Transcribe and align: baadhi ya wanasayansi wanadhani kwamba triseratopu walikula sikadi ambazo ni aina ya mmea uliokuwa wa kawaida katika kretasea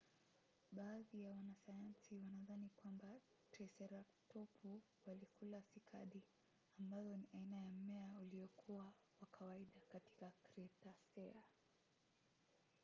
baadhi 0.71 1.23
ya 1.23 1.31
wanasayansi 1.31 2.15
wanadhani 2.15 2.69
kwamba 2.75 3.07
triseratopu 3.51 4.81
walikula 5.05 5.61
sikadi 5.63 6.23
ambazo 6.79 7.17
ni 7.17 7.27
aina 7.33 7.57
ya 7.57 7.69
mmea 7.71 8.17
uliokuwa 8.19 8.93
wa 9.21 9.27
kawaida 9.31 9.79
katika 9.89 10.31
kretasea 10.43 11.43